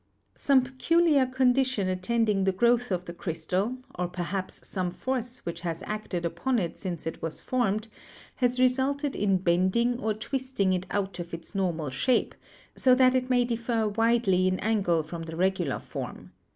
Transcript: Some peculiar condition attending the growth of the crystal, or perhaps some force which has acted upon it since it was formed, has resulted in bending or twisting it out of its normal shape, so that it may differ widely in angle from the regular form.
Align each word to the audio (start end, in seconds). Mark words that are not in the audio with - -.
Some 0.33 0.63
peculiar 0.63 1.27
condition 1.27 1.87
attending 1.87 2.43
the 2.43 2.51
growth 2.51 2.89
of 2.89 3.05
the 3.05 3.13
crystal, 3.13 3.77
or 3.93 4.07
perhaps 4.07 4.67
some 4.67 4.89
force 4.89 5.45
which 5.45 5.59
has 5.61 5.83
acted 5.85 6.25
upon 6.25 6.57
it 6.57 6.79
since 6.79 7.05
it 7.05 7.21
was 7.21 7.39
formed, 7.39 7.87
has 8.37 8.59
resulted 8.59 9.15
in 9.15 9.37
bending 9.37 9.99
or 9.99 10.15
twisting 10.15 10.73
it 10.73 10.87
out 10.89 11.19
of 11.19 11.35
its 11.35 11.53
normal 11.53 11.91
shape, 11.91 12.33
so 12.75 12.95
that 12.95 13.13
it 13.13 13.29
may 13.29 13.45
differ 13.45 13.87
widely 13.89 14.47
in 14.47 14.57
angle 14.61 15.03
from 15.03 15.21
the 15.21 15.35
regular 15.35 15.77
form. 15.77 16.31